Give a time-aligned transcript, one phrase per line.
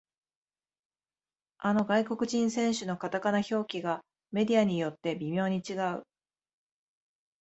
[1.59, 6.01] あの外国人選手のカタカナ表記がメディアによって微妙に違う